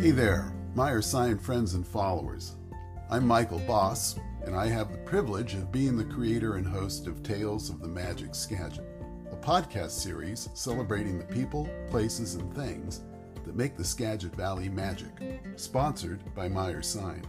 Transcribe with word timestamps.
Hey 0.00 0.12
there, 0.12 0.52
Meyer 0.76 1.02
Sign 1.02 1.38
friends 1.38 1.74
and 1.74 1.84
followers. 1.84 2.54
I'm 3.10 3.26
Michael 3.26 3.58
Boss, 3.58 4.16
and 4.44 4.54
I 4.54 4.68
have 4.68 4.92
the 4.92 4.98
privilege 4.98 5.54
of 5.54 5.72
being 5.72 5.96
the 5.96 6.04
creator 6.04 6.54
and 6.54 6.64
host 6.64 7.08
of 7.08 7.24
Tales 7.24 7.68
of 7.68 7.80
the 7.80 7.88
Magic 7.88 8.32
Skagit, 8.32 8.86
a 9.32 9.34
podcast 9.34 9.90
series 9.90 10.50
celebrating 10.54 11.18
the 11.18 11.24
people, 11.24 11.68
places, 11.90 12.36
and 12.36 12.54
things 12.54 13.02
that 13.44 13.56
make 13.56 13.76
the 13.76 13.82
Skagit 13.82 14.36
Valley 14.36 14.68
magic, 14.68 15.40
sponsored 15.56 16.22
by 16.32 16.46
Meyer 16.48 16.80
Sign. 16.80 17.26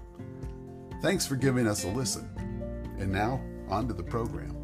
Thanks 1.01 1.25
for 1.25 1.37
giving 1.37 1.65
us 1.65 1.85
a 1.85 1.89
listen. 1.89 2.29
And 2.99 3.11
now, 3.11 3.41
on 3.67 3.87
to 3.87 3.95
the 3.95 4.03
program. 4.03 4.55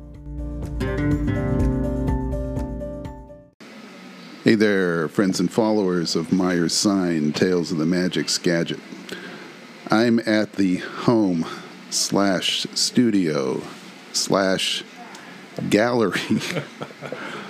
Hey 4.45 4.53
there, 4.53 5.07
friends 5.07 5.39
and 5.39 5.51
followers 5.51 6.15
of 6.15 6.31
Myers 6.31 6.75
Sign, 6.75 7.33
Tales 7.33 7.71
of 7.71 7.79
the 7.79 7.85
Magic 7.87 8.29
Skagit. 8.29 8.79
I'm 9.89 10.19
at 10.19 10.53
the 10.53 10.75
home 10.75 11.47
slash 11.89 12.67
studio 12.75 13.63
slash 14.13 14.83
gallery, 15.71 16.21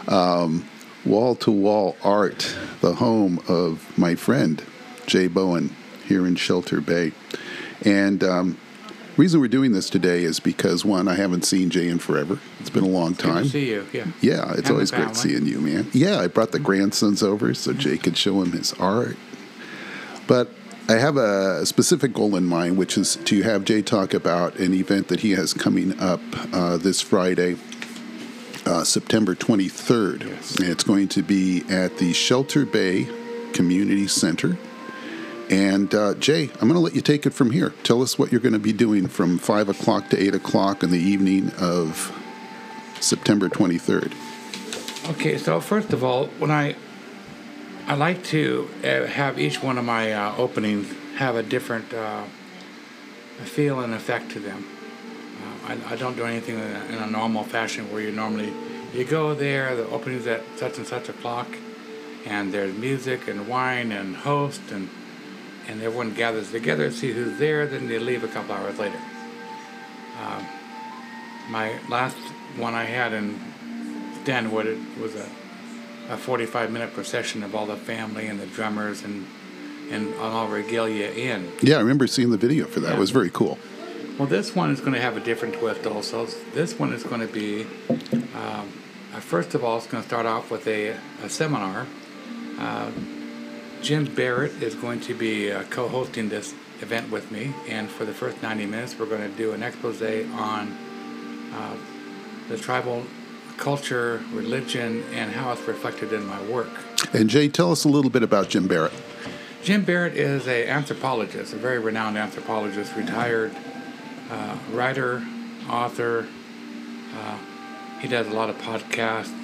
wall 0.08 1.36
to 1.36 1.52
wall 1.52 1.98
art, 2.02 2.56
the 2.80 2.96
home 2.96 3.42
of 3.50 3.98
my 3.98 4.16
friend 4.16 4.64
Jay 5.06 5.28
Bowen 5.28 5.76
here 6.08 6.26
in 6.26 6.38
Shelter 6.38 6.80
Bay. 6.80 7.12
And 7.82 8.24
um, 8.24 8.58
reason 9.18 9.40
we're 9.40 9.48
doing 9.48 9.72
this 9.72 9.90
today 9.90 10.24
is 10.24 10.40
because 10.40 10.84
one, 10.84 11.08
I 11.08 11.16
haven't 11.16 11.44
seen 11.46 11.70
Jay 11.70 11.88
in 11.88 12.00
forever. 12.00 12.40
It's 12.60 12.70
been 12.70 12.84
a 12.84 12.88
long 12.88 13.10
Good 13.14 13.20
to 13.20 13.28
time. 13.28 13.46
see 13.46 13.70
you. 13.70 13.88
Yeah. 13.94 14.06
Yeah, 14.22 14.52
it's 14.52 14.62
And 14.62 14.72
always 14.72 14.92
great 14.92 15.04
family. 15.06 15.16
seeing 15.16 15.46
you, 15.46 15.60
man. 15.60 15.88
Yeah, 15.94 16.20
I 16.20 16.28
brought 16.28 16.52
the 16.52 16.60
grandsons 16.60 17.24
over 17.24 17.54
so 17.54 17.74
Jay 17.74 17.98
could 17.98 18.18
show 18.18 18.42
him 18.42 18.52
his 18.52 18.74
art. 18.74 19.18
But 20.28 20.50
I 20.90 20.94
have 20.94 21.18
a 21.18 21.66
specific 21.66 22.14
goal 22.14 22.36
in 22.36 22.46
mind, 22.46 22.78
which 22.78 22.98
is 22.98 23.16
to 23.16 23.42
have 23.44 23.64
Jay 23.66 23.82
talk 23.82 24.14
about 24.14 24.58
an 24.60 24.74
event 24.74 25.08
that 25.08 25.22
he 25.22 25.32
has 25.32 25.54
coming 25.54 25.98
up 26.00 26.22
uh, 26.54 26.78
this 26.78 27.02
Friday, 27.02 27.56
uh, 28.66 28.84
September 28.84 29.34
23rd. 29.36 30.26
Yes. 30.28 30.56
And 30.58 30.70
It's 30.70 30.84
going 30.84 31.08
to 31.10 31.24
be 31.24 31.64
at 31.70 31.98
the 31.98 32.14
Shelter 32.14 32.66
Bay 32.66 33.08
Community 33.54 34.08
Center. 34.08 34.58
And 35.50 35.94
uh, 35.94 36.16
Jay, 36.16 36.50
I'm 36.54 36.68
going 36.68 36.74
to 36.74 36.80
let 36.80 36.96
you 36.96 37.02
take 37.02 37.26
it 37.26 37.34
from 37.34 37.52
here. 37.52 37.74
Tell 37.84 38.02
us 38.02 38.18
what 38.18 38.32
you're 38.32 38.42
going 38.42 38.54
to 38.54 38.60
be 38.60 38.74
doing 38.74 39.08
from 39.08 39.38
5 39.38 39.70
o'clock 39.70 40.10
to 40.10 40.20
8 40.20 40.36
o'clock 40.36 40.82
in 40.82 40.92
the 40.92 41.00
evening 41.00 41.52
of 41.60 42.12
September 43.00 43.48
23rd. 43.50 44.14
Okay. 45.12 45.38
So 45.38 45.60
first 45.60 45.94
of 45.94 46.04
all, 46.04 46.28
when 46.40 46.50
I 46.50 46.76
I 47.88 47.94
like 47.94 48.24
to 48.26 48.68
uh, 48.84 49.06
have 49.06 49.38
each 49.38 49.62
one 49.62 49.78
of 49.78 49.86
my 49.86 50.12
uh, 50.12 50.36
openings 50.38 50.92
have 51.18 51.36
a 51.36 51.44
different 51.44 51.94
uh, 51.94 52.24
feel 53.44 53.80
and 53.82 53.94
effect 53.94 54.32
to 54.32 54.40
them. 54.40 54.66
Uh, 55.68 55.74
I, 55.74 55.94
I 55.94 55.96
don't 55.96 56.16
do 56.16 56.26
anything 56.26 56.56
in 56.56 56.64
a, 56.64 56.86
in 56.86 56.96
a 56.96 57.08
normal 57.08 57.44
fashion 57.44 57.92
where 57.92 58.02
you 58.02 58.12
normally 58.12 58.52
you 58.92 59.06
go 59.06 59.36
there. 59.36 59.76
The 59.76 59.88
opening's 59.90 60.26
at 60.26 60.42
such 60.56 60.80
and 60.80 60.88
such 60.88 61.10
o'clock, 61.10 61.48
and 62.26 62.52
there's 62.52 62.76
music 62.76 63.28
and 63.28 63.48
wine 63.48 63.92
and 63.92 64.16
host 64.16 64.72
and 64.72 64.90
and 65.68 65.82
everyone 65.82 66.14
gathers 66.14 66.52
together, 66.52 66.90
to 66.90 66.96
see 66.96 67.12
who's 67.12 67.38
there. 67.40 67.68
Then 67.68 67.88
they 67.88 68.00
leave 68.00 68.24
a 68.24 68.28
couple 68.28 68.54
hours 68.56 68.78
later. 68.80 69.00
Um, 70.22 70.46
my 71.50 71.78
last 71.90 72.18
one 72.58 72.74
I 72.74 72.84
had 72.86 73.14
in 73.14 73.40
Stanwood 74.24 74.66
it 74.66 74.80
was 75.00 75.16
a, 75.16 75.30
a 76.10 76.18
45 76.18 76.72
minute 76.72 76.94
procession 76.94 77.44
of 77.44 77.54
all 77.54 77.66
the 77.66 77.76
family 77.76 78.28
and 78.28 78.40
the 78.40 78.48
drummers 78.48 79.04
and 79.04 79.26
and 79.92 80.16
all 80.16 80.48
regalia 80.48 81.12
in. 81.12 81.52
Yeah, 81.62 81.76
I 81.76 81.80
remember 81.80 82.08
seeing 82.08 82.32
the 82.32 82.38
video 82.38 82.66
for 82.66 82.80
that. 82.80 82.94
It 82.94 83.00
was 83.00 83.12
very 83.12 83.30
cool. 83.30 83.60
Well, 84.18 84.28
this 84.28 84.56
one 84.56 84.72
is 84.72 84.80
going 84.80 84.94
to 84.94 85.02
have 85.02 85.18
a 85.18 85.20
different 85.20 85.56
twist 85.56 85.86
also. 85.86 86.26
This 86.54 86.80
one 86.80 86.94
is 86.94 87.04
going 87.04 87.22
to 87.22 87.28
be, 87.28 87.68
um, 88.34 88.72
uh, 89.14 89.20
first 89.20 89.54
of 89.54 89.64
all, 89.64 89.78
it's 89.78 89.88
going 89.88 90.02
to 90.02 90.08
start 90.08 90.26
off 90.26 90.50
with 90.50 90.66
a, 90.68 90.98
a 91.22 91.30
seminar. 91.30 91.86
Uh, 92.58 92.90
Jim 93.86 94.06
Barrett 94.16 94.64
is 94.64 94.74
going 94.74 95.00
to 95.02 95.14
be 95.14 95.52
uh, 95.52 95.62
co 95.70 95.88
hosting 95.88 96.28
this 96.28 96.56
event 96.82 97.12
with 97.12 97.30
me, 97.30 97.54
and 97.70 97.88
for 97.88 98.04
the 98.04 98.14
first 98.14 98.42
90 98.42 98.66
minutes, 98.66 98.98
we're 98.98 99.06
going 99.06 99.22
to 99.22 99.38
do 99.38 99.52
an 99.52 99.62
expose 99.62 100.02
on 100.02 100.76
uh, 101.54 101.78
the 102.50 102.58
tribal 102.58 103.04
culture, 103.58 104.24
religion, 104.34 105.04
and 105.14 105.32
how 105.32 105.52
it's 105.52 105.62
reflected 105.68 106.14
in 106.14 106.26
my 106.26 106.42
work. 106.48 106.72
And 107.14 107.30
Jay, 107.30 107.48
tell 107.48 107.72
us 107.72 107.84
a 107.84 107.88
little 107.88 108.10
bit 108.10 108.24
about 108.24 108.50
Jim 108.50 108.68
Barrett. 108.68 108.92
Jim 109.62 109.86
Barrett 109.86 110.16
is 110.16 110.48
a 110.48 110.68
anthropologist, 110.68 111.54
a 111.54 111.58
very 111.58 111.78
renowned 111.78 112.18
anthropologist, 112.18 112.96
retired 112.96 113.56
uh, 114.32 114.58
writer, 114.72 115.24
author. 115.70 116.28
Uh, 117.16 117.38
he 118.00 118.08
does 118.08 118.26
a 118.26 118.32
lot 118.32 118.50
of 118.50 118.58
podcasts. 118.58 119.44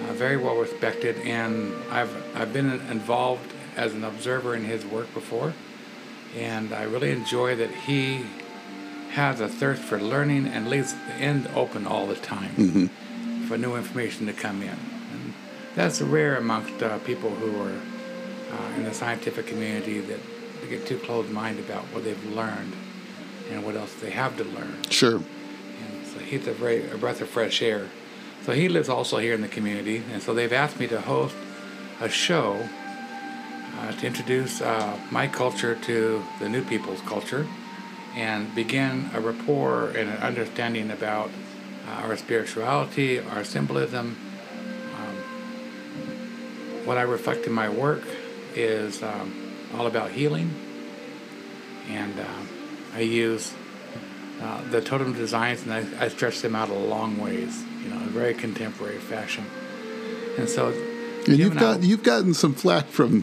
Uh, 0.00 0.12
very 0.12 0.36
well 0.36 0.54
respected, 0.54 1.16
and 1.22 1.74
I've 1.90 2.36
I've 2.36 2.52
been 2.52 2.70
involved 2.88 3.50
as 3.76 3.92
an 3.94 4.04
observer 4.04 4.54
in 4.54 4.64
his 4.64 4.84
work 4.84 5.12
before, 5.14 5.52
and 6.36 6.72
I 6.72 6.82
really 6.82 7.10
enjoy 7.10 7.56
that 7.56 7.70
he 7.70 8.24
has 9.12 9.40
a 9.40 9.48
thirst 9.48 9.82
for 9.82 10.00
learning 10.00 10.46
and 10.46 10.68
leaves 10.68 10.92
the 10.92 11.14
end 11.14 11.48
open 11.54 11.86
all 11.86 12.06
the 12.06 12.16
time 12.16 12.90
for 13.48 13.56
new 13.56 13.76
information 13.76 14.26
to 14.26 14.32
come 14.32 14.62
in. 14.62 14.68
And 14.68 15.34
that's 15.76 16.00
rare 16.00 16.36
amongst 16.36 16.82
uh, 16.82 16.98
people 16.98 17.30
who 17.30 17.62
are 17.62 17.80
uh, 18.52 18.76
in 18.76 18.84
the 18.84 18.92
scientific 18.92 19.46
community 19.46 20.00
that 20.00 20.18
they 20.60 20.68
get 20.68 20.86
too 20.86 20.98
closed-minded 20.98 21.64
about 21.64 21.84
what 21.92 22.04
they've 22.04 22.34
learned 22.34 22.72
and 23.50 23.64
what 23.64 23.76
else 23.76 23.94
they 23.94 24.10
have 24.10 24.36
to 24.36 24.44
learn. 24.44 24.82
Sure. 24.90 25.16
And 25.16 26.06
so 26.12 26.18
he's 26.18 26.46
a 26.48 26.52
very 26.52 26.90
a 26.90 26.96
breath 26.96 27.20
of 27.20 27.28
fresh 27.28 27.62
air. 27.62 27.88
So 28.44 28.52
he 28.52 28.68
lives 28.68 28.88
also 28.88 29.18
here 29.18 29.34
in 29.34 29.42
the 29.42 29.48
community, 29.48 30.02
and 30.12 30.20
so 30.20 30.34
they've 30.34 30.52
asked 30.52 30.80
me 30.80 30.86
to 30.88 31.00
host 31.00 31.36
a 32.00 32.08
show 32.08 32.68
uh, 33.80 33.92
to 33.92 34.06
introduce 34.06 34.60
uh, 34.60 34.98
my 35.10 35.26
culture 35.26 35.74
to 35.74 36.24
the 36.40 36.48
new 36.48 36.62
people's 36.62 37.00
culture, 37.02 37.46
and 38.16 38.54
begin 38.54 39.10
a 39.14 39.20
rapport 39.20 39.88
and 39.88 40.08
an 40.10 40.16
understanding 40.18 40.90
about 40.90 41.30
uh, 41.86 42.06
our 42.06 42.16
spirituality, 42.16 43.18
our 43.20 43.44
symbolism. 43.44 44.16
Um, 44.96 45.16
what 46.86 46.98
I 46.98 47.02
reflect 47.02 47.46
in 47.46 47.52
my 47.52 47.68
work 47.68 48.02
is 48.54 49.02
um, 49.02 49.54
all 49.76 49.86
about 49.86 50.10
healing, 50.12 50.54
and 51.88 52.18
um 52.20 52.48
I 52.96 53.00
use 53.00 53.52
uh, 54.40 54.62
the 54.70 54.80
totem 54.80 55.14
designs 55.14 55.62
and 55.64 55.72
I, 55.72 56.04
I 56.04 56.08
stretch 56.08 56.42
them 56.42 56.54
out 56.54 56.68
a 56.68 56.74
long 56.74 57.18
ways, 57.18 57.60
you 57.82 57.88
know, 57.88 57.96
in 57.96 58.02
a 58.04 58.10
very 58.10 58.34
contemporary 58.34 58.98
fashion. 58.98 59.44
And 60.38 60.48
so, 60.48 60.68
And 61.26 61.36
you've 61.36 61.58
got 61.58 61.78
I- 61.78 61.80
you've 61.80 62.04
gotten 62.04 62.34
some 62.34 62.54
flack 62.54 62.86
from 62.86 63.22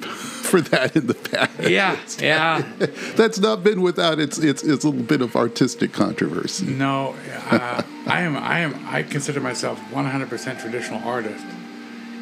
for 0.51 0.62
that 0.62 0.95
in 0.95 1.07
the 1.07 1.13
past. 1.16 1.69
yeah, 1.69 1.97
yeah, 2.19 2.62
That's 3.16 3.39
not 3.39 3.63
been 3.63 3.81
without 3.81 4.19
its 4.19 4.38
its 4.38 4.63
its 4.63 4.84
little 4.84 5.01
bit 5.01 5.22
of 5.22 5.35
artistic 5.35 5.94
controversy. 5.94 6.66
no, 6.66 7.16
uh, 7.50 7.81
I 8.06 8.22
am, 8.22 8.35
I 8.38 8.59
am, 8.59 8.72
I 8.88 9.03
consider 9.03 9.40
myself 9.40 9.79
100% 9.91 10.61
traditional 10.61 11.01
artist, 11.07 11.45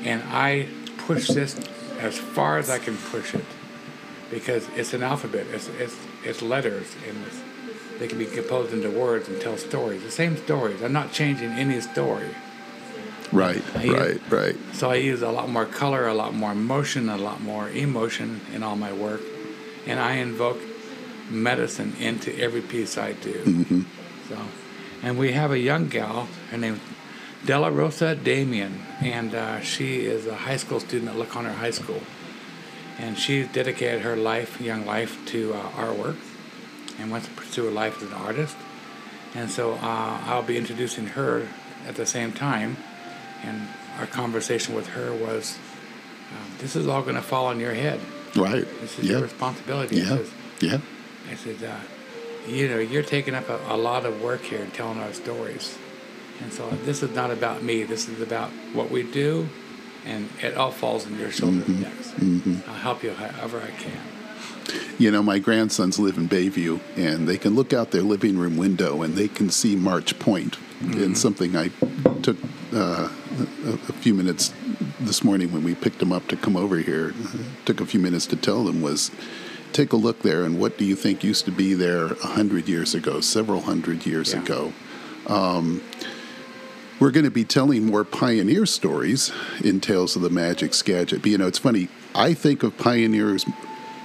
and 0.04 0.22
I 0.30 0.68
push 1.08 1.28
this 1.28 1.60
as 2.00 2.18
far 2.18 2.58
as 2.60 2.70
I 2.70 2.80
can 2.80 2.96
push 3.12 3.34
it, 3.34 3.46
because 4.30 4.68
it's 4.76 4.94
an 4.94 5.04
alphabet, 5.04 5.48
it's 5.52 5.68
it's 5.80 5.96
it's 6.24 6.42
letters, 6.42 6.88
and 7.08 7.18
it's, 7.26 7.40
they 8.00 8.08
can 8.08 8.20
be 8.20 8.26
composed 8.28 8.72
into 8.74 8.90
words 8.92 9.28
and 9.28 9.42
tell 9.42 9.58
stories, 9.58 10.04
the 10.04 10.12
same 10.12 10.38
stories. 10.38 10.82
I'm 10.82 10.94
not 10.94 11.12
changing 11.12 11.50
any 11.52 11.82
story. 11.82 12.30
Right, 13.32 13.64
right, 13.76 14.20
right. 14.30 14.56
So 14.74 14.90
I 14.90 14.96
use 14.96 15.22
a 15.22 15.32
lot 15.32 15.50
more 15.50 15.66
color, 15.66 16.08
a 16.08 16.14
lot 16.14 16.34
more 16.34 16.56
motion, 16.56 17.10
a 17.10 17.18
lot 17.18 17.42
more 17.42 17.70
emotion 17.70 18.42
in 18.54 18.64
all 18.64 18.76
my 18.76 18.92
work, 18.92 19.22
and 19.86 20.00
I 20.00 20.14
invoke 20.14 20.60
medicine 21.30 21.94
into 22.00 22.36
every 22.40 22.62
piece 22.62 22.98
I 22.98 23.14
do. 23.14 23.34
Mm-hmm. 23.34 23.82
So, 24.30 24.38
and 25.04 25.18
we 25.18 25.34
have 25.34 25.52
a 25.52 25.60
young 25.60 25.90
gal. 25.90 26.28
Her 26.50 26.58
name's 26.58 26.82
Delarosa 27.46 28.22
Damien, 28.22 28.82
and 29.02 29.34
uh, 29.34 29.62
she 29.62 30.06
is 30.06 30.26
a 30.28 30.36
high 30.36 30.58
school 30.58 30.80
student 30.80 31.12
at 31.12 31.18
La 31.18 31.26
Conner 31.26 31.54
High 31.54 31.72
School, 31.72 32.02
and 32.98 33.18
she's 33.18 33.48
dedicated 33.48 34.02
her 34.02 34.16
life, 34.16 34.60
young 34.60 34.86
life, 34.86 35.24
to 35.28 35.54
uh, 35.54 35.70
artwork, 35.72 36.18
and 37.00 37.12
wants 37.12 37.28
to 37.28 37.34
pursue 37.34 37.70
a 37.70 37.72
life 37.72 38.02
as 38.02 38.10
an 38.10 38.14
artist. 38.14 38.58
And 39.36 39.50
so 39.50 39.74
uh, 39.74 40.20
I'll 40.26 40.44
be 40.44 40.58
introducing 40.58 41.08
her 41.08 41.48
at 41.88 41.96
the 41.96 42.06
same 42.06 42.34
time. 42.34 42.78
And 43.44 43.68
our 44.00 44.06
conversation 44.06 44.76
with 44.76 44.88
her 44.88 45.12
was, 45.14 45.58
um, 46.32 46.52
"This 46.60 46.76
is 46.76 46.88
all 46.88 47.02
going 47.02 47.16
to 47.16 47.22
fall 47.22 47.48
on 47.48 47.60
your 47.60 47.74
head. 47.74 48.00
Right. 48.36 48.66
This 48.82 49.00
is 49.00 49.06
your 49.06 49.18
Yeah. 49.20 49.24
responsibility." 49.24 50.02
I 50.02 50.04
Yeah. 50.04 50.10
says- 50.18 50.30
Yeah. 50.62 50.78
I 51.32 51.36
said, 51.36 51.56
uh, 51.64 52.52
you 52.52 52.68
know, 52.68 52.80
you're 52.80 53.04
taking 53.04 53.36
up 53.36 53.50
a, 53.50 53.60
a 53.70 53.78
lot 53.78 54.06
of 54.06 54.22
work 54.22 54.44
here 54.44 54.62
and 54.62 54.74
telling 54.74 55.00
our 55.00 55.14
stories. 55.14 55.76
And 56.42 56.52
so 56.54 56.70
this 56.86 57.04
is 57.04 57.14
not 57.16 57.32
about 57.32 57.64
me. 57.64 57.84
This 57.84 58.08
is 58.10 58.22
about 58.22 58.50
what 58.74 58.90
we 58.90 59.04
do, 59.04 59.50
and 60.06 60.30
it 60.42 60.56
all 60.56 60.72
falls 60.72 61.06
on 61.06 61.20
your 61.20 61.32
shoulders 61.32 61.64
Mm-hmm. 61.66 61.82
next. 62.52 62.68
I'll 62.68 62.76
help 62.76 63.04
you 63.04 63.12
however 63.14 63.62
I 63.62 63.72
can. 63.82 64.02
You 64.98 65.12
know, 65.12 65.22
my 65.24 65.40
grandsons 65.40 65.98
live 66.00 66.18
in 66.18 66.28
Bayview, 66.30 66.80
and 66.98 67.28
they 67.28 67.38
can 67.38 67.56
look 67.56 67.74
out 67.74 67.92
their 67.92 68.02
living 68.04 68.38
room 68.38 68.56
window 68.58 69.02
and 69.02 69.16
they 69.16 69.28
can 69.28 69.50
see 69.50 69.76
March 69.76 70.18
Point. 70.20 70.58
And 70.82 71.18
something 71.18 71.56
I 71.58 71.72
took 72.22 72.38
uh, 72.74 73.10
a, 73.40 73.74
a 73.74 73.94
few 73.94 74.14
minutes 74.14 74.54
this 75.00 75.24
morning 75.24 75.52
when 75.52 75.64
we 75.64 75.76
picked 75.76 76.00
them 76.00 76.12
up 76.12 76.28
to 76.28 76.36
come 76.38 76.56
over 76.58 76.78
here, 76.78 77.14
took 77.66 77.80
a 77.82 77.86
few 77.86 78.00
minutes 78.00 78.26
to 78.28 78.36
tell 78.36 78.64
them 78.64 78.82
was 78.82 79.12
take 79.74 79.94
a 79.94 79.96
look 79.96 80.22
there 80.24 80.44
and 80.44 80.60
what 80.60 80.78
do 80.78 80.86
you 80.86 80.96
think 80.96 81.24
used 81.24 81.46
to 81.46 81.52
be 81.52 81.74
there 81.74 82.06
a 82.08 82.28
hundred 82.28 82.68
years 82.68 82.96
ago, 82.96 83.22
several 83.22 83.62
hundred 83.62 84.06
years 84.06 84.34
Yeah. 84.34 84.42
ago. 84.42 84.74
Um, 85.28 85.82
we're 87.00 87.12
going 87.12 87.24
to 87.26 87.32
be 87.32 87.46
telling 87.46 87.86
more 87.86 88.04
pioneer 88.04 88.66
stories 88.66 89.32
in 89.64 89.80
Tales 89.80 90.16
of 90.18 90.22
the 90.22 90.30
Magic 90.30 90.74
Skagit. 90.74 91.22
But, 91.22 91.32
you 91.32 91.38
know, 91.38 91.48
it's 91.48 91.60
funny. 91.60 91.88
I 92.14 92.34
think 92.34 92.64
of 92.64 92.78
pioneers 92.78 93.46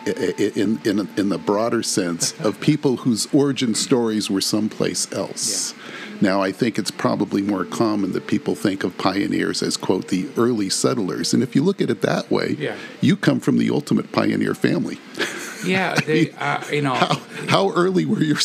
in 0.06 0.78
in 0.84 1.08
in 1.16 1.28
the 1.30 1.38
broader 1.38 1.82
sense 1.82 2.38
of 2.40 2.60
people 2.60 2.98
whose 2.98 3.26
origin 3.34 3.74
stories 3.74 4.30
were 4.30 4.42
someplace 4.42 5.10
else. 5.12 5.74
Now, 6.24 6.40
I 6.40 6.52
think 6.52 6.78
it's 6.78 6.90
probably 6.90 7.42
more 7.42 7.66
common 7.66 8.12
that 8.12 8.26
people 8.26 8.54
think 8.54 8.82
of 8.82 8.96
pioneers 8.96 9.62
as 9.62 9.76
quote 9.76 10.08
the 10.08 10.26
early 10.38 10.70
settlers, 10.70 11.34
and 11.34 11.42
if 11.42 11.54
you 11.54 11.62
look 11.62 11.82
at 11.82 11.90
it 11.90 12.00
that 12.00 12.30
way, 12.30 12.56
Yeah. 12.58 12.76
you 13.02 13.14
come 13.14 13.40
from 13.40 13.58
the 13.58 13.68
ultimate 13.68 14.10
pioneer 14.10 14.54
family. 14.54 14.98
Yeah, 15.66 15.94
they, 15.94 16.30
uh, 16.38 16.62
you 16.70 16.82
know, 16.82 16.92
How, 16.94 17.14
how 17.48 17.70
early 17.72 18.04
were 18.04 18.22
your 18.22 18.36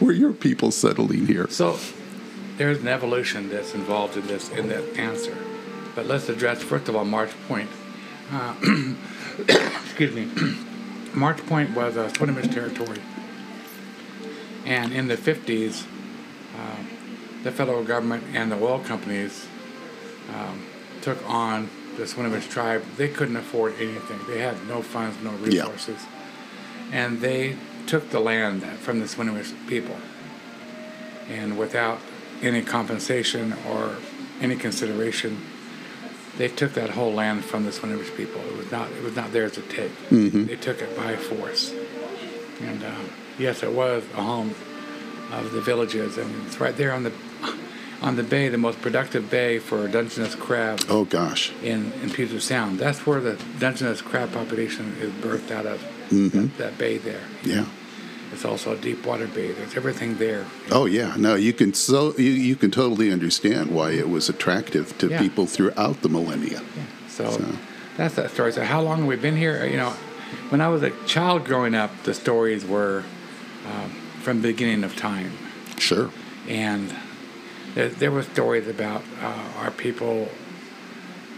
were 0.00 0.12
your 0.12 0.32
people 0.32 0.70
settling 0.70 1.26
here? 1.26 1.46
so 1.50 1.78
there's 2.56 2.78
an 2.78 2.88
evolution 2.88 3.50
that's 3.50 3.74
involved 3.74 4.16
in 4.16 4.26
this 4.26 4.48
in 4.50 4.68
that 4.68 4.82
answer. 4.98 5.36
But 5.94 6.06
let's 6.06 6.28
address 6.30 6.62
first 6.62 6.88
of 6.88 6.96
all 6.96 7.04
March 7.04 7.32
Point. 7.48 7.68
Uh, 8.32 8.54
excuse 9.84 10.14
me. 10.14 10.24
March 11.14 11.44
Point 11.46 11.74
was 11.76 11.96
a 11.96 12.08
Swinomish 12.08 12.50
territory, 12.52 13.00
and 14.64 14.90
in 14.92 15.08
the 15.08 15.16
50s, 15.18 15.84
uh, 15.84 15.93
the 17.44 17.52
federal 17.52 17.84
government 17.84 18.24
and 18.34 18.50
the 18.50 18.56
oil 18.56 18.80
companies 18.80 19.46
um, 20.34 20.64
took 21.02 21.18
on 21.28 21.68
the 21.96 22.04
Swinomish 22.04 22.48
tribe. 22.50 22.82
They 22.96 23.08
couldn't 23.08 23.36
afford 23.36 23.74
anything. 23.78 24.18
They 24.26 24.40
had 24.40 24.66
no 24.66 24.82
funds, 24.82 25.16
no 25.22 25.30
Yeah. 25.44 25.62
resources, 25.62 26.00
and 26.90 27.20
they 27.20 27.56
took 27.86 28.10
the 28.10 28.18
land 28.18 28.62
from 28.80 28.98
the 28.98 29.04
Swinomish 29.06 29.52
people, 29.68 29.96
and 31.28 31.56
without 31.58 31.98
any 32.42 32.62
compensation 32.62 33.54
or 33.68 33.90
any 34.40 34.56
consideration, 34.56 35.38
they 36.38 36.48
took 36.48 36.72
that 36.74 36.90
whole 36.90 37.12
land 37.12 37.44
from 37.44 37.64
the 37.64 37.70
Swinomish 37.70 38.16
people. 38.16 38.40
It 38.40 38.56
was 38.56 38.70
not 38.72 38.90
it 38.90 39.02
was 39.04 39.14
not 39.14 39.32
theirs 39.32 39.52
to 39.52 39.60
take. 39.62 39.92
They 40.10 40.56
took 40.56 40.80
it 40.82 40.96
by 40.96 41.14
force. 41.16 41.72
And 42.60 42.82
uh, 42.82 42.90
yes, 43.38 43.62
it 43.62 43.72
was 43.72 44.02
a 44.16 44.22
home 44.22 44.54
of 45.32 45.52
the 45.52 45.60
villages, 45.60 46.16
and 46.18 46.46
it's 46.46 46.58
right 46.58 46.76
there 46.76 46.92
on 46.92 47.02
the 47.04 47.12
on 48.02 48.16
the 48.16 48.22
bay, 48.22 48.48
the 48.48 48.58
most 48.58 48.80
productive 48.82 49.30
bay 49.30 49.58
for 49.58 49.88
Dungeness 49.88 50.34
crab 50.34 50.80
Oh 50.88 51.04
gosh, 51.04 51.52
in, 51.62 51.92
in 52.02 52.10
Puget 52.10 52.42
Sound. 52.42 52.78
That's 52.78 53.06
where 53.06 53.20
the 53.20 53.38
Dungeness 53.58 54.02
crab 54.02 54.32
population 54.32 54.96
is 55.00 55.10
birthed 55.12 55.50
out 55.50 55.66
of. 55.66 55.80
That, 56.10 56.50
that 56.58 56.78
bay 56.78 56.98
there. 56.98 57.22
yeah. 57.42 57.64
It's 58.32 58.44
also 58.44 58.72
a 58.72 58.76
deep 58.76 59.06
water 59.06 59.26
bay. 59.28 59.52
There's 59.52 59.76
everything 59.76 60.16
there. 60.18 60.44
Oh 60.70 60.86
yeah, 60.86 61.14
no, 61.16 61.34
you 61.36 61.52
can 61.52 61.72
so 61.72 62.14
you, 62.18 62.30
you 62.30 62.56
can 62.56 62.70
totally 62.70 63.10
understand 63.12 63.70
why 63.70 63.92
it 63.92 64.08
was 64.08 64.28
attractive 64.28 64.96
to 64.98 65.08
Yeah. 65.08 65.18
people 65.20 65.46
throughout 65.46 66.02
the 66.02 66.08
millennia. 66.08 66.62
So, 67.08 67.30
So- 67.30 67.44
that's 67.96 68.16
that 68.16 68.30
story. 68.32 68.52
So 68.52 68.64
how 68.64 68.80
long 68.82 68.98
have 68.98 69.06
we 69.06 69.16
been 69.16 69.36
here? 69.36 69.64
You 69.66 69.76
know, 69.76 69.90
when 70.50 70.60
I 70.60 70.68
was 70.68 70.82
a 70.82 70.90
child 71.06 71.44
growing 71.44 71.74
up, 71.76 71.90
the 72.02 72.12
stories 72.12 72.64
were 72.66 73.04
um, 73.72 73.90
from 74.20 74.42
the 74.42 74.48
beginning 74.48 74.82
of 74.84 74.96
time, 74.96 75.32
Sure. 75.78 76.10
and 76.48 76.92
there, 77.74 77.88
there 77.88 78.10
were 78.10 78.22
stories 78.22 78.68
about 78.68 79.02
uh, 79.20 79.52
our 79.58 79.70
people. 79.70 80.28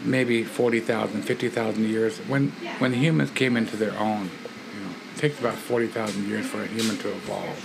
Maybe 0.04 0.44
40,000, 0.44 1.22
50,000 1.22 1.84
years 1.84 2.18
when 2.18 2.50
when 2.78 2.92
humans 2.92 3.30
came 3.30 3.56
into 3.56 3.76
their 3.76 3.98
own. 3.98 4.30
You 4.74 4.80
know, 4.84 4.94
it 5.14 5.18
takes 5.18 5.40
about 5.40 5.54
40,000 5.54 6.28
years 6.28 6.46
for 6.46 6.62
a 6.62 6.66
human 6.66 6.98
to 6.98 7.08
evolve 7.08 7.58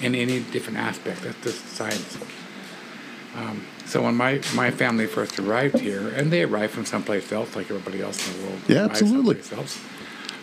in 0.00 0.14
any 0.14 0.40
different 0.40 0.78
aspect. 0.78 1.22
That's 1.22 1.40
just 1.42 1.66
science. 1.68 2.18
Um, 3.36 3.64
so 3.84 4.02
when 4.02 4.16
my, 4.16 4.40
my 4.54 4.70
family 4.70 5.06
first 5.06 5.38
arrived 5.38 5.78
here, 5.78 6.08
and 6.08 6.32
they 6.32 6.42
arrived 6.42 6.72
from 6.72 6.84
someplace 6.84 7.30
else, 7.30 7.54
like 7.54 7.70
everybody 7.70 8.02
else 8.02 8.26
in 8.26 8.40
the 8.40 8.48
world. 8.48 8.60
Yeah, 8.66 8.84
absolutely. 8.84 9.36
else. 9.56 9.80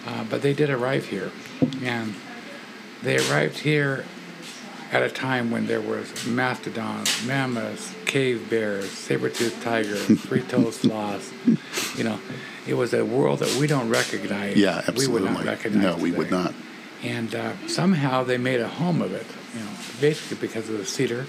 Uh, 0.05 0.23
but 0.29 0.41
they 0.41 0.53
did 0.53 0.69
arrive 0.69 1.05
here, 1.05 1.31
and 1.83 2.15
they 3.03 3.17
arrived 3.17 3.59
here 3.59 4.05
at 4.91 5.01
a 5.03 5.09
time 5.09 5.51
when 5.51 5.67
there 5.67 5.81
was 5.81 6.25
mastodons, 6.25 7.25
mammoths, 7.25 7.93
cave 8.05 8.49
bears, 8.49 8.89
saber-toothed 8.91 9.61
tigers, 9.61 10.05
three-toed 10.21 10.73
sloths. 10.81 11.31
You 11.97 12.03
know, 12.03 12.19
it 12.67 12.75
was 12.75 12.93
a 12.93 13.03
world 13.03 13.39
that 13.39 13.55
we 13.59 13.67
don't 13.67 13.89
recognize. 13.89 14.57
Yeah, 14.57 14.77
absolutely. 14.87 15.07
We 15.07 15.13
would 15.13 15.31
not 15.31 15.43
recognize. 15.45 15.83
no, 15.83 15.97
we 15.97 16.11
would 16.11 16.31
not. 16.31 16.53
And 17.03 17.33
uh, 17.35 17.53
somehow 17.67 18.23
they 18.23 18.37
made 18.37 18.61
a 18.61 18.67
home 18.67 19.01
of 19.01 19.13
it. 19.13 19.25
You 19.53 19.59
know, 19.61 19.71
basically 20.01 20.37
because 20.47 20.69
of 20.69 20.77
the 20.77 20.85
cedar 20.85 21.25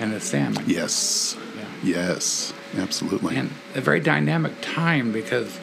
and 0.00 0.12
the 0.12 0.20
salmon. 0.20 0.64
Yes. 0.66 1.36
Yeah. 1.56 1.64
Yes. 1.82 2.52
Absolutely. 2.76 3.36
And 3.36 3.50
a 3.74 3.80
very 3.80 4.00
dynamic 4.00 4.52
time 4.60 5.12
because 5.12 5.58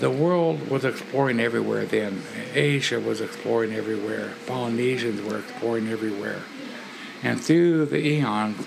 the 0.00 0.10
world 0.10 0.68
was 0.68 0.84
exploring 0.84 1.38
everywhere 1.40 1.84
then. 1.84 2.22
Asia 2.54 2.98
was 2.98 3.20
exploring 3.20 3.72
everywhere. 3.72 4.32
Polynesians 4.46 5.20
were 5.22 5.38
exploring 5.38 5.88
everywhere. 5.88 6.40
And 7.22 7.40
through 7.40 7.86
the 7.86 7.98
eons, 7.98 8.66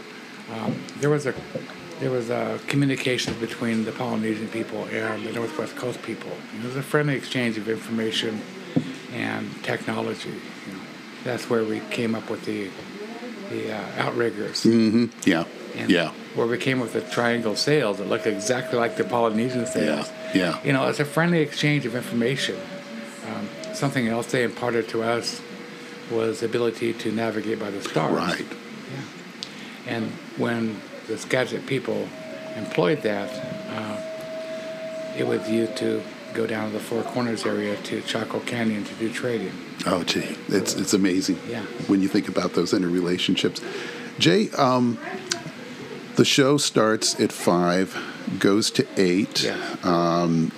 um, 0.52 0.76
there 1.00 1.10
was 1.10 1.26
a 1.26 1.34
there 2.00 2.12
was 2.12 2.30
a 2.30 2.60
communication 2.68 3.34
between 3.40 3.86
the 3.86 3.92
Polynesian 3.92 4.48
people 4.50 4.86
and 4.86 5.26
the 5.26 5.32
Northwest 5.32 5.76
Coast 5.76 6.02
people. 6.04 6.32
There 6.58 6.68
was 6.68 6.76
a 6.76 6.84
friendly 6.84 7.16
exchange 7.16 7.58
of 7.58 7.70
information 7.70 8.42
and 9.14 9.50
technology. 9.64 10.30
You 10.30 10.74
know, 10.74 10.80
that's 11.24 11.50
where 11.50 11.64
we 11.64 11.80
came 11.92 12.16
up 12.16 12.30
with 12.30 12.46
the 12.46 12.70
the 13.50 13.74
uh, 13.74 13.82
outriggers. 13.98 14.64
hmm 14.64 15.06
Yeah. 15.26 15.46
And 15.76 15.90
yeah. 15.90 16.12
Where 16.36 16.48
we 16.48 16.58
came 16.58 16.82
up 16.82 16.94
with 16.94 17.06
the 17.06 17.12
triangle 17.12 17.56
sails 17.56 17.98
that 17.98 18.08
look 18.08 18.26
exactly 18.28 18.78
like 18.78 18.96
the 18.96 19.04
Polynesian 19.04 19.66
sails. 19.66 20.12
Yeah. 20.34 20.60
You 20.64 20.74
know, 20.74 20.88
it's 20.88 21.00
a 21.00 21.06
friendly 21.06 21.42
exchange 21.42 21.86
of 21.86 21.96
information. 21.96 22.58
Um, 23.28 23.48
something 23.74 24.08
else 24.08 24.32
they 24.32 24.44
imparted 24.44 24.88
to 24.90 25.04
us 25.04 25.42
was 26.14 26.40
the 26.40 26.46
ability 26.46 26.94
to 26.94 27.12
navigate 27.12 27.60
by 27.60 27.70
the 27.72 27.82
stars. 27.82 28.14
Right. 28.14 28.46
Yeah. 28.46 29.96
And 29.96 30.12
when 30.38 30.80
the 31.08 31.18
Skagit 31.18 31.66
people 31.66 32.08
employed 32.56 33.02
that, 33.04 33.30
uh, 33.70 35.18
it 35.18 35.28
was 35.28 35.50
used 35.50 35.76
to 35.78 36.02
go 36.34 36.48
down 36.48 36.68
to 36.68 36.74
the 36.74 36.80
Four 36.80 37.04
Corners 37.04 37.46
area 37.46 37.76
to 37.84 38.02
Chaco 38.02 38.40
Canyon 38.42 38.84
to 38.84 38.94
do 38.96 39.12
trading. 39.12 39.52
Oh, 39.86 40.04
gee, 40.04 40.38
it's 40.48 40.76
it's 40.76 40.94
amazing. 40.94 41.40
Yeah. 41.48 41.62
When 41.88 42.02
you 42.02 42.08
think 42.08 42.28
about 42.28 42.54
those 42.54 42.74
interrelationships, 42.74 43.62
Jay, 44.18 44.50
um, 44.52 44.98
the 46.16 46.26
show 46.26 46.58
starts 46.58 47.20
at 47.20 47.32
five, 47.32 47.98
goes 48.40 48.72
to 48.72 48.88
eight. 48.98 49.44
Yeah. 49.44 49.76
Um, 49.84 50.52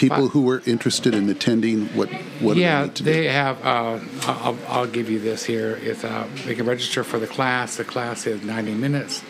people 0.00 0.28
who 0.28 0.48
are 0.48 0.62
interested 0.66 1.14
in 1.14 1.28
attending, 1.28 1.86
what 1.88 2.08
what 2.40 2.54
do 2.54 2.60
yeah, 2.60 2.80
they 2.80 2.86
need 2.86 2.94
to 2.96 3.02
they 3.02 3.22
do? 3.22 3.28
have. 3.28 3.64
Uh, 3.64 3.98
I'll, 4.26 4.58
I'll 4.68 4.86
give 4.86 5.10
you 5.10 5.18
this 5.18 5.44
here. 5.44 5.78
It's 5.82 6.04
uh, 6.04 6.26
they 6.46 6.54
can 6.54 6.66
register 6.66 7.04
for 7.04 7.18
the 7.18 7.26
class. 7.26 7.76
The 7.76 7.84
class 7.84 8.26
is 8.26 8.42
90 8.42 8.74
minutes, 8.74 9.22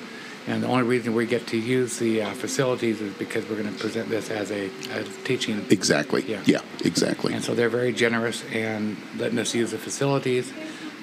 and 0.46 0.62
the 0.62 0.68
only 0.68 0.84
reason 0.84 1.14
we 1.14 1.26
get 1.26 1.46
to 1.48 1.58
use 1.58 1.98
the 1.98 2.22
uh, 2.22 2.30
facilities 2.34 3.00
is 3.00 3.12
because 3.14 3.48
we're 3.48 3.60
going 3.60 3.74
to 3.74 3.80
present 3.80 4.08
this 4.08 4.30
as 4.30 4.50
a, 4.52 4.70
a 4.92 5.04
teaching. 5.24 5.64
Exactly. 5.70 6.22
Yeah. 6.22 6.42
Yeah. 6.46 6.60
Exactly. 6.84 7.34
And 7.34 7.42
so 7.42 7.54
they're 7.54 7.68
very 7.68 7.92
generous 7.92 8.44
and 8.52 8.96
letting 9.18 9.38
us 9.38 9.54
use 9.54 9.72
the 9.72 9.78
facilities. 9.78 10.52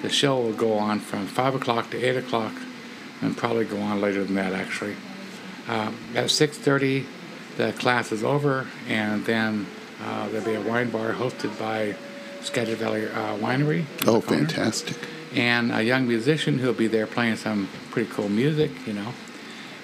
The 0.02 0.10
show 0.10 0.40
will 0.40 0.52
go 0.52 0.78
on 0.78 1.00
from 1.00 1.26
five 1.26 1.54
o'clock 1.54 1.90
to 1.90 2.02
eight 2.02 2.16
o'clock, 2.16 2.54
and 3.20 3.36
probably 3.36 3.64
go 3.64 3.80
on 3.80 4.00
later 4.00 4.24
than 4.24 4.34
that 4.36 4.52
actually. 4.52 4.96
Uh, 5.68 5.92
at 6.14 6.30
6:30, 6.30 7.04
the 7.58 7.72
class 7.72 8.12
is 8.12 8.22
over, 8.22 8.66
and 8.88 9.24
then 9.26 9.66
uh, 10.02 10.28
there'll 10.28 10.46
be 10.46 10.54
a 10.54 10.60
wine 10.60 10.90
bar 10.90 11.12
hosted 11.12 11.58
by 11.58 11.96
Skagit 12.40 12.78
Valley 12.78 13.06
uh, 13.06 13.36
Winery. 13.36 13.84
oh, 14.06 14.20
fantastic. 14.20 14.96
And 15.34 15.72
a 15.72 15.82
young 15.82 16.06
musician 16.06 16.58
who'll 16.60 16.72
be 16.72 16.86
there 16.86 17.06
playing 17.06 17.36
some 17.36 17.68
pretty 17.90 18.08
cool 18.10 18.28
music, 18.28 18.70
you 18.86 18.92
know. 18.92 19.12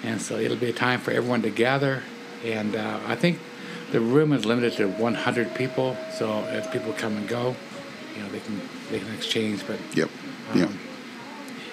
And 0.03 0.21
so 0.21 0.37
it'll 0.37 0.57
be 0.57 0.69
a 0.69 0.73
time 0.73 1.01
for 1.01 1.11
everyone 1.11 1.41
to 1.41 1.49
gather. 1.49 2.01
And 2.45 2.75
uh, 2.75 2.99
I 3.05 3.15
think 3.15 3.39
the 3.91 3.99
room 3.99 4.31
is 4.31 4.45
limited 4.45 4.73
to 4.77 4.87
100 4.87 5.53
people, 5.53 5.97
so 6.17 6.45
as 6.45 6.65
people 6.67 6.93
come 6.93 7.17
and 7.17 7.27
go, 7.27 7.55
you 8.15 8.23
know, 8.23 8.29
they 8.29 8.39
can 8.39 8.61
they 8.89 8.99
can 8.99 9.13
exchange. 9.13 9.67
But 9.67 9.79
Yep. 9.93 10.09
Um, 10.53 10.59
Yep. 10.59 10.69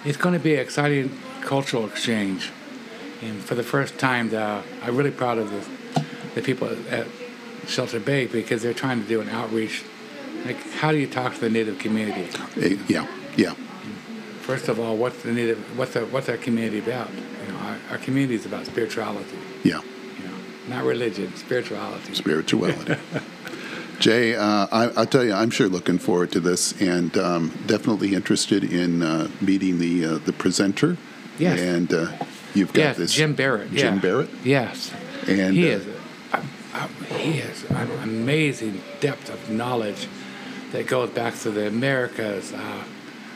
it's 0.04 0.16
going 0.18 0.34
to 0.34 0.40
be 0.40 0.54
an 0.54 0.60
exciting 0.60 1.16
cultural 1.42 1.86
exchange. 1.86 2.50
And 3.22 3.40
for 3.40 3.54
the 3.54 3.62
first 3.62 3.98
time, 3.98 4.30
the, 4.30 4.62
I'm 4.82 4.96
really 4.96 5.12
proud 5.12 5.38
of 5.38 5.48
the, 5.52 5.64
the 6.34 6.42
people 6.42 6.68
at 6.90 7.06
Shelter 7.66 8.00
Bay 8.00 8.26
because 8.26 8.62
they're 8.62 8.74
trying 8.74 9.02
to 9.02 9.08
do 9.08 9.20
an 9.20 9.28
outreach 9.28 9.84
Like, 10.44 10.56
how 10.72 10.90
do 10.90 10.98
you 10.98 11.06
talk 11.06 11.34
to 11.34 11.40
the 11.40 11.50
native 11.50 11.78
community? 11.78 12.28
Eh, 12.60 12.76
Yeah, 12.88 13.06
yeah, 13.36 13.54
First 14.40 14.68
of 14.68 14.80
all, 14.80 14.96
what's 14.96 15.22
the 15.22 15.32
native? 15.32 15.58
What's 15.78 15.94
our, 15.94 16.04
what's 16.06 16.28
our 16.28 16.36
community 16.36 16.80
about? 16.80 17.08
You 17.12 17.52
know, 17.52 17.58
our, 17.58 17.76
our 17.92 17.98
community 17.98 18.34
is 18.34 18.44
about 18.44 18.66
spirituality. 18.66 19.38
yeah. 19.62 19.80
You 20.18 20.24
know, 20.26 20.74
not 20.76 20.84
religion, 20.84 21.34
spirituality. 21.36 22.14
spirituality. 22.14 22.96
Jay, 24.00 24.34
uh, 24.34 24.66
I, 24.72 24.90
I'll 24.96 25.06
tell 25.06 25.24
you, 25.24 25.32
I'm 25.32 25.50
sure 25.50 25.68
looking 25.68 25.98
forward 25.98 26.32
to 26.32 26.40
this, 26.40 26.74
and 26.82 27.16
um, 27.16 27.52
definitely 27.68 28.14
interested 28.16 28.64
in 28.64 29.00
uh, 29.02 29.28
meeting 29.40 29.78
the 29.78 30.04
uh, 30.04 30.18
the 30.18 30.32
presenter. 30.32 30.96
Yes. 31.38 31.60
And 31.60 31.94
uh, 31.94 32.10
you've 32.52 32.72
got 32.72 32.82
yes, 32.82 32.96
this 32.96 33.14
Jim 33.14 33.34
Barrett. 33.34 33.70
Jim 33.72 33.94
yeah. 33.94 34.00
Barrett. 34.00 34.30
Yes. 34.42 34.92
And, 35.28 35.54
he 35.54 35.70
uh, 35.70 35.76
is. 35.76 35.86
Um, 36.32 36.48
um, 36.74 36.90
he 37.18 37.32
has 37.34 37.64
an 37.64 37.90
amazing 38.02 38.80
depth 39.00 39.28
of 39.28 39.50
knowledge 39.50 40.08
that 40.72 40.86
goes 40.86 41.10
back 41.10 41.38
to 41.40 41.50
the 41.50 41.66
Americas. 41.66 42.52
Uh, 42.52 42.84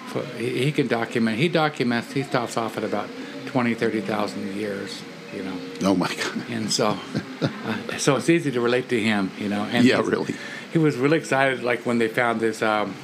for, 0.07 0.25
he, 0.39 0.65
he 0.65 0.73
can 0.73 0.87
document. 0.87 1.39
He 1.39 1.49
documents. 1.49 2.13
He 2.13 2.23
stops 2.23 2.57
off 2.57 2.77
at 2.77 2.85
about 2.85 3.09
20, 3.47 3.75
30,000 3.75 4.57
years. 4.57 5.03
You 5.35 5.43
know. 5.43 5.61
Oh 5.83 5.95
my 5.95 6.09
God. 6.09 6.49
And 6.51 6.73
so, 6.73 6.99
uh, 7.43 7.99
so 7.99 8.17
it's 8.17 8.31
easy 8.31 8.51
to 8.53 8.61
relate 8.61 8.89
to 8.89 9.01
him, 9.01 9.31
you 9.39 9.49
know. 9.49 9.65
And 9.65 9.85
Yeah, 9.85 10.01
really. 10.01 10.35
He 10.73 10.79
was 10.79 10.97
really 10.97 11.19
excited, 11.19 11.63
like 11.63 11.85
when 11.85 11.99
they 11.99 12.09
found 12.09 12.41
this. 12.41 12.63
Um, 12.63 12.95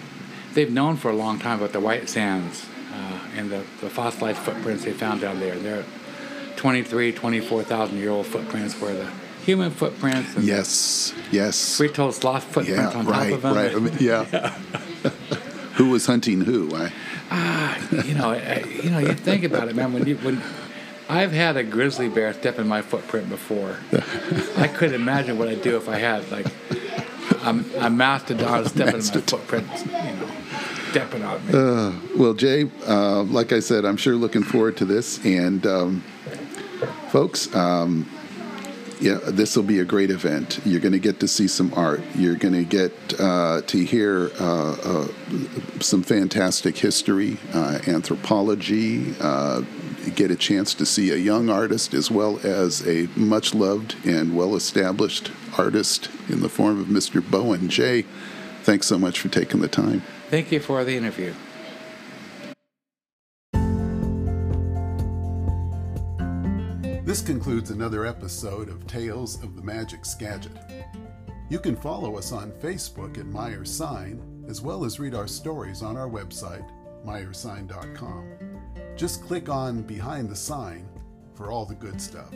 they've 0.55 0.71
known 0.71 0.97
for 0.97 1.11
a 1.11 1.15
long 1.15 1.39
time 1.39 1.59
about 1.59 1.73
the 1.73 1.81
white 1.81 2.09
sands 2.09 2.67
uh, 2.93 3.19
and 3.37 3.51
the, 3.51 3.65
the 3.81 3.91
fossilized 3.91 4.39
footprints 4.39 4.85
they 4.85 4.93
found 4.93 5.21
down 5.21 5.41
there. 5.41 5.57
They're 5.57 5.85
23, 6.57 7.13
24,000 7.13 7.99
year 7.99 8.11
old 8.11 8.27
footprints 8.27 8.81
where 8.81 8.95
the 8.95 9.11
human 9.45 9.71
footprints 9.71 10.37
and 10.37 10.45
Yes, 10.45 11.15
yes. 11.31 11.77
three-toed 11.77 12.15
sloth 12.15 12.45
footprints 12.45 12.95
Yeah, 12.95 12.99
on 12.99 13.07
right, 13.07 13.31
top 13.31 13.37
of 13.37 13.43
them. 13.43 13.55
right. 13.57 13.75
I 13.75 13.79
mean, 13.79 13.97
yeah. 14.01 14.25
who 15.75 15.91
was 15.91 16.07
hunting 16.07 16.41
who? 16.43 16.75
I, 16.75 16.91
you 18.05 18.15
know, 18.15 18.31
I, 18.31 18.65
you 18.83 18.91
know, 18.91 18.99
you 18.99 19.15
think 19.15 19.45
about 19.45 19.69
it, 19.69 19.75
man. 19.77 19.93
When 19.93 20.07
you 20.07 20.17
when 20.19 20.43
I've 21.09 21.33
had 21.33 21.57
a 21.57 21.65
grizzly 21.65 22.09
bear 22.09 22.33
step 22.35 22.59
in 22.59 22.69
my 22.69 22.83
footprint 22.83 23.29
before, 23.31 23.77
I 24.57 24.69
couldn't 24.69 24.95
imagine 24.95 25.39
what 25.39 25.49
I'd 25.49 25.63
do 25.63 25.77
if 25.77 25.89
I 25.89 25.99
had 25.99 26.31
like 26.31 26.47
a, 27.45 27.65
a 27.87 27.91
mastodon 27.91 28.67
stepping 28.67 29.01
in 29.01 29.01
my 29.01 29.21
footprint, 29.23 29.67
you 29.87 29.93
know, 29.93 30.29
stepping 30.91 31.23
on 31.23 31.47
me. 31.47 32.17
well, 32.19 32.35
Jay, 32.35 32.71
uh, 32.87 33.23
like 33.23 33.53
I 33.53 33.61
said, 33.61 33.85
I'm 33.87 33.97
sure 33.97 34.15
looking 34.15 34.43
forward 34.43 34.77
to 34.77 34.85
this, 34.85 35.25
and 35.25 35.67
um, 35.67 36.05
folks. 37.09 37.53
Um, 37.55 38.09
yeah, 39.02 39.18
this 39.25 39.56
will 39.56 39.64
be 39.64 39.80
a 39.80 39.85
great 39.85 40.11
event. 40.11 40.61
You're 40.64 40.80
going 40.80 40.92
to 40.92 41.00
get 41.00 41.18
to 41.21 41.28
see 41.28 41.49
some 41.49 41.75
art. 41.75 42.00
You're 42.14 42.37
going 42.37 42.54
to 42.54 42.64
get 42.64 42.92
uh, 43.18 43.62
to 43.62 43.85
hear 43.85 44.30
uh, 44.38 44.73
uh, 44.73 45.09
some 45.80 46.04
fantastic 46.04 46.78
history, 46.78 47.37
uh, 47.52 47.80
anthropology. 47.88 49.14
Uh, 49.21 49.62
get 50.14 50.30
a 50.30 50.37
chance 50.37 50.73
to 50.75 50.87
see 50.87 51.11
a 51.11 51.16
young 51.16 51.50
artist 51.50 51.94
as 51.94 52.11
well 52.12 52.38
as 52.44 52.87
a 52.87 53.09
much 53.16 53.54
loved 53.54 53.97
and 54.06 54.37
well 54.37 54.54
established 54.54 55.32
artist 55.59 56.09
in 56.28 56.40
the 56.40 56.49
form 56.49 56.80
of 56.80 56.87
Mr. 56.87 57.28
Bowen. 57.28 57.68
Jay, 57.68 58.02
thanks 58.62 58.87
so 58.87 58.99
much 58.99 59.18
for 59.18 59.28
taking 59.28 59.61
the 59.61 59.68
time. 59.68 60.02
Thank 60.30 60.52
you 60.52 60.61
for 60.61 60.85
the 60.85 60.97
interview. 60.97 61.35
Concludes 67.23 67.71
another 67.71 68.07
episode 68.07 68.69
of 68.69 68.87
Tales 68.87 69.43
of 69.43 69.55
the 69.55 69.62
Magic 69.62 70.05
Skagit. 70.05 70.57
You 71.50 71.59
can 71.59 71.76
follow 71.76 72.17
us 72.17 72.33
on 72.33 72.52
Facebook 72.52 73.19
at 73.19 73.26
Meyer 73.26 73.64
Sign, 73.64 74.45
as 74.49 74.61
well 74.62 74.85
as 74.85 74.99
read 74.99 75.14
our 75.14 75.29
stories 75.29 75.83
on 75.83 75.97
our 75.97 76.09
website, 76.09 76.69
meyersign.com. 77.05 78.25
Just 78.97 79.23
click 79.25 79.49
on 79.49 79.83
Behind 79.83 80.29
the 80.29 80.37
Sign 80.37 80.88
for 81.35 81.50
all 81.50 81.67
the 81.67 81.75
good 81.75 82.00
stuff. 82.00 82.33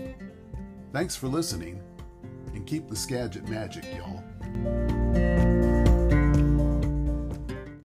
Thanks 0.92 1.16
for 1.16 1.28
listening, 1.28 1.82
and 2.54 2.66
keep 2.66 2.88
the 2.88 2.96
Skagit 2.96 3.48
magic, 3.48 3.84
y'all. 3.96 5.35